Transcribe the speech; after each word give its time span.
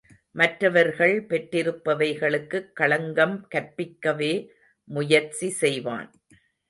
மற்றர்கள் 0.31 1.25
பெற்றிருப்பவைகளுக்குக் 1.25 2.71
களங்கம் 2.73 3.47
கற்பிக்கவே 3.55 4.33
முயற்சி 4.83 5.49
செய்வான். 5.49 6.09